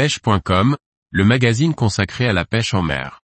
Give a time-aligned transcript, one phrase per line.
[0.00, 0.78] pêche.com,
[1.10, 3.20] le magazine consacré à la pêche en mer.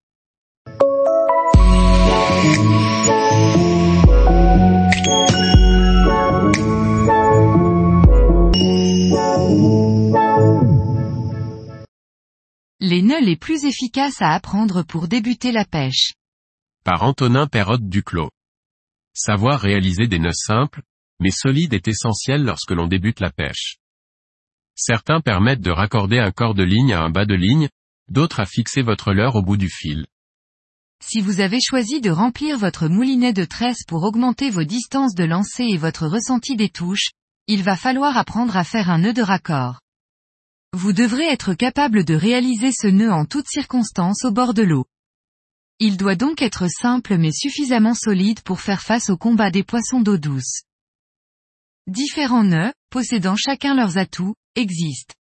[12.79, 16.13] Les nœuds les plus efficaces à apprendre pour débuter la pêche.
[16.85, 18.29] Par Antonin Perrotte Duclos.
[19.15, 20.83] Savoir réaliser des nœuds simples,
[21.21, 23.79] mais solides est essentiel lorsque l'on débute la pêche.
[24.77, 27.69] Certains permettent de raccorder un corps de ligne à un bas de ligne,
[28.11, 30.07] d'autres à fixer votre leurre au bout du fil.
[31.03, 35.25] Si vous avez choisi de remplir votre moulinet de tresse pour augmenter vos distances de
[35.25, 37.11] lancer et votre ressenti des touches,
[37.47, 39.81] il va falloir apprendre à faire un nœud de raccord.
[40.75, 44.85] Vous devrez être capable de réaliser ce nœud en toutes circonstances au bord de l'eau.
[45.79, 50.01] Il doit donc être simple mais suffisamment solide pour faire face au combat des poissons
[50.01, 50.63] d'eau douce.
[51.87, 55.15] Différents nœuds, possédant chacun leurs atouts, existent.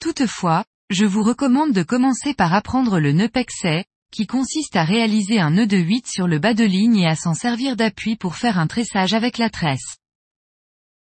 [0.00, 5.38] Toutefois, je vous recommande de commencer par apprendre le nœud pexet, qui consiste à réaliser
[5.38, 8.36] un nœud de 8 sur le bas de ligne et à s'en servir d'appui pour
[8.36, 9.98] faire un tressage avec la tresse.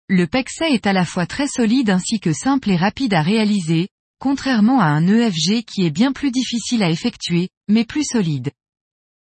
[0.08, 3.88] Le pexet est à la fois très solide ainsi que simple et rapide à réaliser,
[4.18, 8.50] contrairement à un nœud FG qui est bien plus difficile à effectuer, mais plus solide.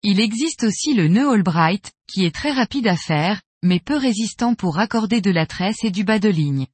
[0.03, 4.55] Il existe aussi le nœud Albright, qui est très rapide à faire, mais peu résistant
[4.55, 6.67] pour raccorder de la tresse et du bas de ligne.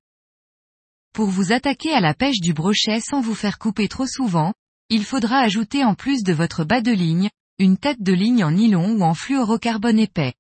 [1.15, 4.53] Pour vous attaquer à la pêche du brochet sans vous faire couper trop souvent,
[4.91, 8.51] il faudra ajouter en plus de votre bas de ligne, une tête de ligne en
[8.51, 10.35] nylon ou en fluorocarbone épais.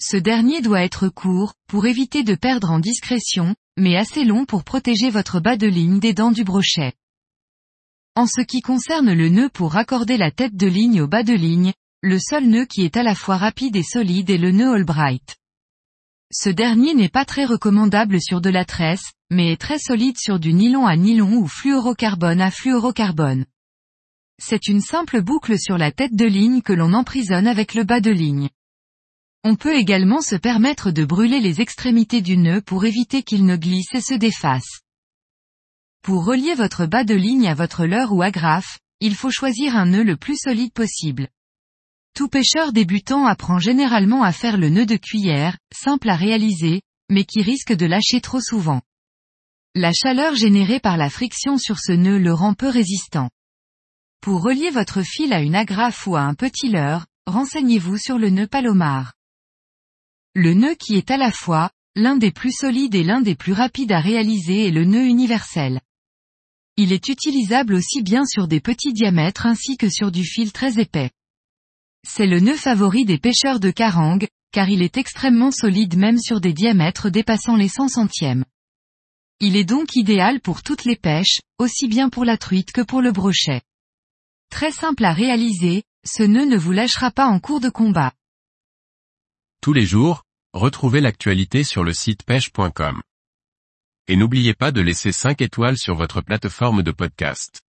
[0.00, 4.64] Ce dernier doit être court, pour éviter de perdre en discrétion, mais assez long pour
[4.64, 6.94] protéger votre bas de ligne des dents du brochet.
[8.16, 11.34] En ce qui concerne le nœud pour raccorder la tête de ligne au bas de
[11.34, 14.74] ligne, le seul nœud qui est à la fois rapide et solide est le nœud
[14.74, 15.36] Albright.
[16.32, 20.40] Ce dernier n'est pas très recommandable sur de la tresse, mais est très solide sur
[20.40, 23.46] du nylon à nylon ou fluorocarbone à fluorocarbone.
[24.38, 28.00] C'est une simple boucle sur la tête de ligne que l'on emprisonne avec le bas
[28.00, 28.50] de ligne.
[29.44, 33.56] On peut également se permettre de brûler les extrémités du nœud pour éviter qu'il ne
[33.56, 34.80] glisse et se défasse.
[36.02, 39.86] Pour relier votre bas de ligne à votre leurre ou agrafe, il faut choisir un
[39.86, 41.28] nœud le plus solide possible.
[42.16, 47.24] Tout pêcheur débutant apprend généralement à faire le nœud de cuillère, simple à réaliser, mais
[47.24, 48.80] qui risque de lâcher trop souvent.
[49.74, 53.28] La chaleur générée par la friction sur ce nœud le rend peu résistant.
[54.22, 58.30] Pour relier votre fil à une agrafe ou à un petit leurre, renseignez-vous sur le
[58.30, 59.12] nœud palomar.
[60.34, 63.52] Le nœud qui est à la fois, l'un des plus solides et l'un des plus
[63.52, 65.82] rapides à réaliser est le nœud universel.
[66.78, 70.80] Il est utilisable aussi bien sur des petits diamètres ainsi que sur du fil très
[70.80, 71.10] épais.
[72.08, 76.40] C'est le nœud favori des pêcheurs de carangue, car il est extrêmement solide même sur
[76.40, 78.44] des diamètres dépassant les 100 centièmes.
[79.40, 83.02] Il est donc idéal pour toutes les pêches, aussi bien pour la truite que pour
[83.02, 83.60] le brochet.
[84.50, 88.12] Très simple à réaliser, ce nœud ne vous lâchera pas en cours de combat.
[89.60, 90.22] Tous les jours,
[90.54, 93.02] retrouvez l'actualité sur le site pêche.com.
[94.08, 97.65] Et n'oubliez pas de laisser 5 étoiles sur votre plateforme de podcast.